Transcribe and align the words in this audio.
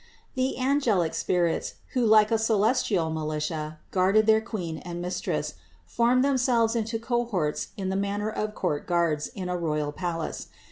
470. 0.33 0.35
The 0.35 0.67
angelic 0.67 1.13
spirits, 1.13 1.75
who 1.93 2.03
like 2.03 2.31
a 2.31 2.39
celestial 2.39 3.11
militia 3.11 3.77
guarded 3.91 4.25
their 4.25 4.41
Queen 4.41 4.79
and 4.79 4.99
Mistress, 4.99 5.53
formed 5.85 6.23
themselves 6.25 6.75
into 6.75 6.97
cohorts 6.97 7.67
in 7.77 7.89
the 7.89 7.95
manner 7.95 8.31
of 8.31 8.55
court 8.55 8.87
guards 8.87 9.27
in 9.35 9.47
a 9.47 9.55
royal 9.55 9.91
palace. 9.91 10.47